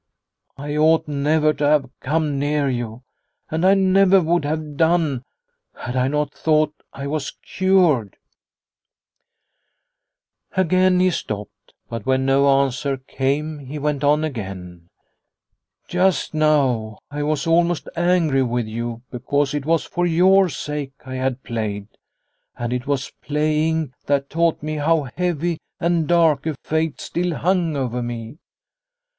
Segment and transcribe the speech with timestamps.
[0.57, 3.03] I ought never to have come near you,
[3.51, 5.21] and I never would have done,
[5.75, 8.17] had I not thought I was cured!"
[10.57, 14.89] Again he stopped, but when no answer came he went on again:"
[15.87, 21.13] Just now I was almost angry with you, because it was for your sake I
[21.13, 21.87] had played,
[22.57, 27.75] and it was playing, that taught me how heavy and dark a fate still hung
[27.77, 28.39] over me.